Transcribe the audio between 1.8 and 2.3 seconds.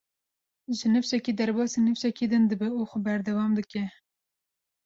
nifşekî